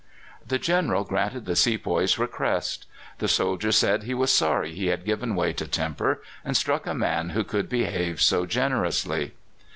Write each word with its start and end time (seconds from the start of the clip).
"The 0.43 0.57
General 0.57 1.03
granted 1.03 1.45
the 1.45 1.55
sepoy's 1.55 2.17
request. 2.17 2.87
The 3.19 3.27
soldier 3.27 3.71
said 3.71 4.01
he 4.01 4.15
was 4.15 4.31
sorry 4.31 4.73
he 4.73 4.87
had 4.87 5.05
given 5.05 5.35
way 5.35 5.53
to 5.53 5.67
temper 5.67 6.23
and 6.43 6.57
struck 6.57 6.87
a 6.87 6.95
man 6.95 7.29
who 7.37 7.43
could 7.43 7.69
behave 7.69 8.19
so 8.19 8.47
generously. 8.47 9.33